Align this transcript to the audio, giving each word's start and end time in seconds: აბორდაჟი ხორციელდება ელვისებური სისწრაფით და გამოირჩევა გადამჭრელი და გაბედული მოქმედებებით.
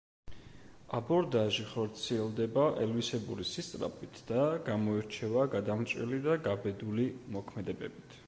აბორდაჟი 0.99 1.65
ხორციელდება 1.73 2.63
ელვისებური 2.85 3.45
სისწრაფით 3.49 4.17
და 4.31 4.47
გამოირჩევა 4.69 5.45
გადამჭრელი 5.57 6.21
და 6.27 6.39
გაბედული 6.49 7.09
მოქმედებებით. 7.37 8.17